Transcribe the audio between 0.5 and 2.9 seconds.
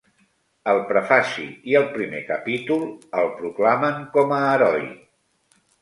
El prefaci i el primer capítol